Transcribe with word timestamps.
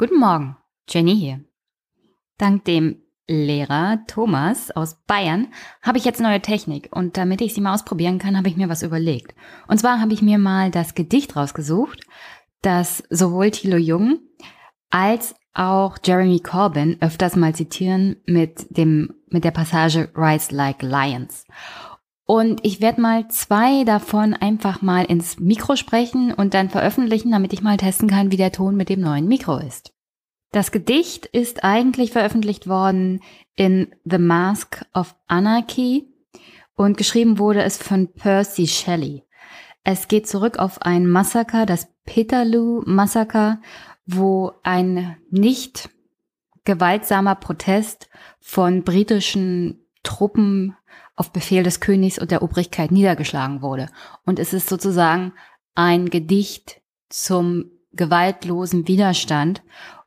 Guten 0.00 0.20
Morgen, 0.20 0.56
Jenny 0.88 1.16
hier. 1.16 1.40
Dank 2.36 2.64
dem 2.66 3.02
Lehrer 3.26 3.98
Thomas 4.06 4.70
aus 4.70 4.94
Bayern 5.08 5.48
habe 5.82 5.98
ich 5.98 6.04
jetzt 6.04 6.20
neue 6.20 6.40
Technik 6.40 6.88
und 6.92 7.16
damit 7.16 7.40
ich 7.40 7.52
sie 7.52 7.60
mal 7.60 7.74
ausprobieren 7.74 8.20
kann, 8.20 8.36
habe 8.36 8.48
ich 8.48 8.56
mir 8.56 8.68
was 8.68 8.84
überlegt. 8.84 9.34
Und 9.66 9.78
zwar 9.78 10.00
habe 10.00 10.12
ich 10.12 10.22
mir 10.22 10.38
mal 10.38 10.70
das 10.70 10.94
Gedicht 10.94 11.34
rausgesucht, 11.34 12.04
das 12.62 13.02
sowohl 13.10 13.50
Thilo 13.50 13.76
Jung 13.76 14.20
als 14.88 15.34
auch 15.52 15.98
Jeremy 16.04 16.38
Corbyn 16.38 16.98
öfters 17.00 17.34
mal 17.34 17.56
zitieren 17.56 18.18
mit 18.24 18.68
dem, 18.70 19.14
mit 19.26 19.42
der 19.42 19.50
Passage 19.50 20.12
Rise 20.14 20.54
Like 20.54 20.82
Lions. 20.82 21.44
Und 22.30 22.60
ich 22.62 22.82
werde 22.82 23.00
mal 23.00 23.26
zwei 23.28 23.84
davon 23.84 24.34
einfach 24.34 24.82
mal 24.82 25.06
ins 25.06 25.40
Mikro 25.40 25.76
sprechen 25.76 26.34
und 26.34 26.52
dann 26.52 26.68
veröffentlichen, 26.68 27.30
damit 27.30 27.54
ich 27.54 27.62
mal 27.62 27.78
testen 27.78 28.06
kann, 28.06 28.30
wie 28.30 28.36
der 28.36 28.52
Ton 28.52 28.76
mit 28.76 28.90
dem 28.90 29.00
neuen 29.00 29.26
Mikro 29.26 29.56
ist. 29.56 29.94
Das 30.52 30.70
Gedicht 30.70 31.24
ist 31.24 31.64
eigentlich 31.64 32.12
veröffentlicht 32.12 32.68
worden 32.68 33.22
in 33.56 33.94
The 34.04 34.18
Mask 34.18 34.84
of 34.92 35.16
Anarchy 35.26 36.12
und 36.74 36.98
geschrieben 36.98 37.38
wurde 37.38 37.62
es 37.62 37.78
von 37.78 38.12
Percy 38.12 38.66
Shelley. 38.66 39.24
Es 39.82 40.06
geht 40.06 40.28
zurück 40.28 40.58
auf 40.58 40.82
ein 40.82 41.08
Massaker, 41.08 41.64
das 41.64 41.88
Peterloo-Massaker, 42.04 43.62
wo 44.04 44.52
ein 44.62 45.16
nicht 45.30 45.88
gewaltsamer 46.64 47.36
Protest 47.36 48.10
von 48.38 48.84
britischen 48.84 49.86
Truppen 50.02 50.76
auf 51.18 51.32
Befehl 51.32 51.62
des 51.62 51.80
Königs 51.80 52.18
und 52.18 52.30
der 52.30 52.42
Obrigkeit 52.42 52.90
niedergeschlagen 52.92 53.60
wurde. 53.60 53.88
Und 54.24 54.38
es 54.38 54.52
ist 54.52 54.68
sozusagen 54.68 55.32
ein 55.74 56.10
Gedicht 56.10 56.80
zum 57.08 57.70
gewaltlosen 57.92 58.86
Widerstand 58.86 59.62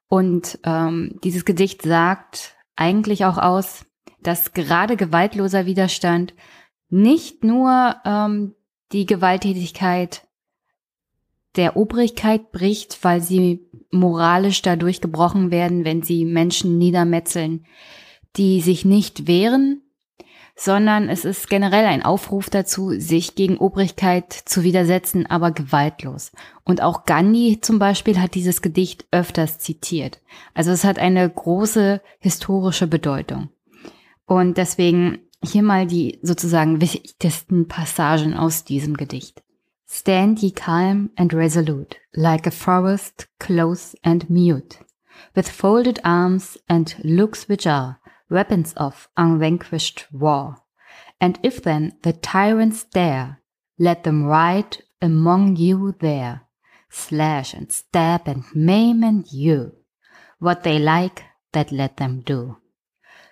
und 0.08 0.60
ähm, 0.64 1.20
dieses 1.24 1.46
Gedicht 1.46 1.82
sagt 1.82 2.56
eigentlich 2.76 3.26
auch 3.26 3.38
aus, 3.38 3.86
dass 4.22 4.54
gerade 4.54 4.98
gewaltloser 4.98 5.66
Widerstand 5.66 6.34
nicht 6.90 7.44
nur 7.44 7.96
ähm, 8.06 8.56
die 8.92 9.06
Gewalttätigkeit 9.06 10.28
der 11.56 11.76
Obrigkeit 11.76 12.52
bricht, 12.52 13.04
weil 13.04 13.22
sie 13.22 13.68
moralisch 13.90 14.62
dadurch 14.62 15.02
gebrochen 15.02 15.52
werden, 15.52 15.86
wenn 15.86 16.02
sie 16.02 16.26
Menschen 16.26 16.78
niedermetzeln, 16.78 17.66
die 18.38 18.62
sich 18.62 18.86
nicht 18.86 19.28
wehren, 19.28 19.81
sondern 20.64 21.10
es 21.10 21.26
ist 21.26 21.50
generell 21.50 21.86
ein 21.86 22.04
Aufruf 22.04 22.52
dazu, 22.52 22.92
sich 22.92 23.34
gegen 23.34 23.58
Obrigkeit 23.58 24.32
zu 24.32 24.62
widersetzen, 24.62 25.26
aber 25.26 25.50
gewaltlos. 25.50 26.32
Und 26.64 26.84
auch 26.84 27.06
Gandhi 27.06 27.58
zum 27.62 27.80
Beispiel 27.80 28.22
hat 28.22 28.36
dieses 28.36 28.62
Gedicht 28.62 29.08
öfters 29.10 29.58
zitiert. 29.58 30.22
Also 30.54 30.70
es 30.70 30.84
hat 30.84 31.00
eine 31.00 31.28
große 31.28 32.00
historische 32.20 32.86
Bedeutung. 32.86 33.50
Und 34.28 34.58
deswegen 34.58 35.22
hier 35.44 35.64
mal 35.64 35.88
die 35.88 36.20
sozusagen 36.22 36.80
wichtigsten 36.80 37.68
Passagen 37.68 38.36
aus 38.36 38.64
diesem 38.64 38.96
Gedicht. 38.96 39.42
Stand 39.88 40.44
ye 40.44 40.52
calm 40.52 41.10
and 41.16 41.34
resolute, 41.34 41.98
like 42.14 42.46
a 42.46 42.52
forest 42.52 43.28
close 43.40 43.98
and 44.04 44.30
mute, 44.30 44.78
with 45.34 45.50
folded 45.50 46.06
arms 46.06 46.60
and 46.68 46.98
looks 47.02 47.50
which 47.50 47.66
are 47.66 47.98
weapons 48.32 48.74
of 48.78 49.10
unvanquished 49.18 50.08
war. 50.12 50.56
And 51.20 51.38
if 51.44 51.62
then 51.62 51.94
the 52.02 52.14
tyrants 52.14 52.84
dare, 52.86 53.42
let 53.78 54.04
them 54.04 54.24
ride 54.24 54.78
among 55.02 55.58
you 55.58 55.96
there, 56.00 56.48
slash 56.90 57.54
and 57.54 57.72
stab 57.72 58.28
and 58.28 58.44
maim 58.56 59.04
and 59.04 59.32
you. 59.32 59.74
What 60.40 60.64
they 60.64 60.80
like, 60.80 61.24
that 61.52 61.72
let 61.72 61.98
them 61.98 62.22
do. 62.22 62.58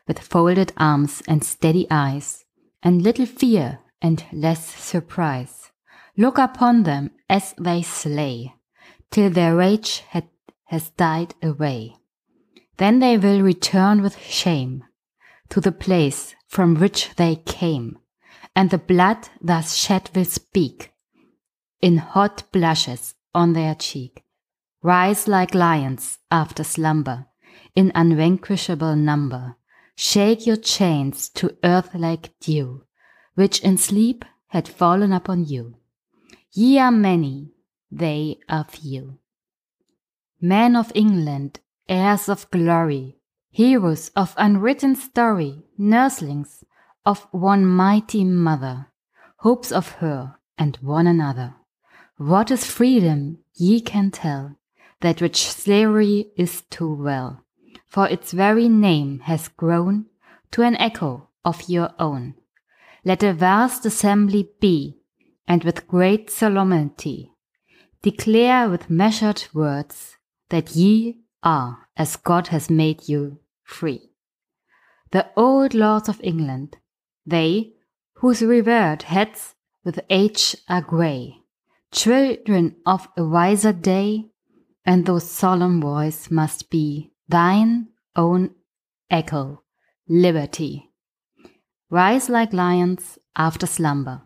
With 0.07 0.19
folded 0.19 0.73
arms 0.77 1.23
and 1.27 1.43
steady 1.43 1.87
eyes, 1.89 2.45
and 2.83 3.01
little 3.01 3.25
fear 3.25 3.79
and 4.01 4.23
less 4.31 4.65
surprise, 4.65 5.71
look 6.17 6.37
upon 6.37 6.83
them 6.83 7.11
as 7.29 7.53
they 7.57 7.81
slay, 7.81 8.53
till 9.11 9.29
their 9.29 9.55
rage 9.55 10.03
had, 10.09 10.27
has 10.65 10.89
died 10.91 11.33
away. 11.41 11.95
Then 12.77 12.99
they 12.99 13.17
will 13.17 13.41
return 13.41 14.01
with 14.01 14.17
shame, 14.19 14.83
to 15.49 15.61
the 15.61 15.71
place 15.71 16.35
from 16.47 16.75
which 16.75 17.15
they 17.15 17.35
came, 17.35 17.97
and 18.55 18.69
the 18.69 18.77
blood 18.77 19.29
thus 19.41 19.75
shed 19.75 20.09
will 20.15 20.25
speak 20.25 20.93
in 21.81 21.97
hot 21.97 22.43
blushes 22.51 23.15
on 23.33 23.53
their 23.53 23.75
cheek. 23.75 24.23
Rise 24.81 25.27
like 25.27 25.53
lions 25.53 26.17
after 26.31 26.63
slumber, 26.63 27.27
in 27.75 27.91
unvanquishable 27.95 28.95
number. 28.95 29.55
Shake 29.95 30.47
your 30.47 30.55
chains 30.55 31.29
to 31.29 31.57
earth 31.63 31.93
like 31.93 32.37
dew, 32.39 32.85
which 33.35 33.59
in 33.59 33.77
sleep 33.77 34.23
had 34.47 34.67
fallen 34.67 35.11
upon 35.11 35.43
you. 35.43 35.75
Ye 36.53 36.79
are 36.79 36.91
many, 36.91 37.51
they 37.91 38.39
are 38.47 38.63
few. 38.63 39.19
Men 40.41 40.75
of 40.75 40.91
England, 40.95 41.59
heirs 41.87 42.29
of 42.29 42.49
glory, 42.49 43.18
heroes 43.51 44.09
of 44.15 44.33
unwritten 44.37 44.95
story, 44.95 45.63
nurslings 45.79 46.63
of 47.05 47.27
one 47.31 47.65
mighty 47.65 48.23
mother, 48.23 48.87
hopes 49.37 49.71
of 49.71 49.93
her 49.93 50.35
and 50.57 50.77
one 50.81 51.07
another. 51.07 51.55
What 52.17 52.51
is 52.51 52.65
freedom, 52.65 53.39
ye 53.55 53.81
can 53.81 54.11
tell, 54.11 54.55
that 55.01 55.21
which 55.21 55.47
slavery 55.47 56.31
is 56.35 56.63
too 56.69 56.93
well, 56.93 57.45
for 57.87 58.07
its 58.07 58.31
very 58.31 58.67
name 58.67 59.19
has 59.19 59.47
grown 59.47 60.05
to 60.51 60.61
an 60.63 60.75
echo 60.75 61.29
of 61.45 61.69
your 61.69 61.91
own. 61.97 62.35
Let 63.05 63.23
a 63.23 63.33
vast 63.33 63.85
assembly 63.85 64.49
be, 64.59 64.97
and 65.47 65.63
with 65.63 65.87
great 65.87 66.29
solemnity 66.29 67.31
declare 68.01 68.69
with 68.69 68.89
measured 68.89 69.45
words 69.53 70.17
that 70.49 70.75
ye 70.75 71.19
are 71.43 71.88
as 71.99 72.15
God 72.15 72.47
has 72.47 72.69
made 72.69 73.09
you 73.09 73.39
free. 73.63 74.09
The 75.11 75.27
old 75.35 75.73
lords 75.73 76.07
of 76.07 76.21
England, 76.23 76.77
they 77.25 77.73
whose 78.15 78.41
revered 78.41 79.03
heads 79.03 79.55
with 79.83 79.99
age 80.09 80.55
are 80.69 80.81
grey, 80.81 81.41
children 81.91 82.77
of 82.85 83.07
a 83.17 83.25
wiser 83.25 83.73
day, 83.73 84.29
and 84.85 85.05
those 85.05 85.29
solemn 85.29 85.81
voice 85.81 86.31
must 86.31 86.69
be 86.69 87.11
thine 87.27 87.89
own 88.15 88.51
echo, 89.09 89.63
liberty. 90.07 90.89
Rise 91.89 92.29
like 92.29 92.53
lions 92.53 93.19
after 93.35 93.65
slumber, 93.65 94.21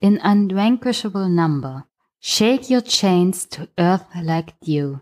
in 0.00 0.20
unvanquishable 0.22 1.28
number, 1.28 1.84
shake 2.20 2.68
your 2.68 2.80
chains 2.80 3.46
to 3.46 3.68
earth 3.78 4.04
like 4.22 4.58
dew, 4.60 5.00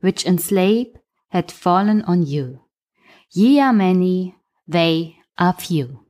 which 0.00 0.24
enslaved 0.24 0.98
had 1.28 1.50
fallen 1.52 2.02
on 2.02 2.22
you. 2.22 2.60
Ye 3.30 3.60
are 3.60 3.72
many, 3.72 4.34
they 4.66 5.16
are 5.36 5.52
few. 5.52 6.00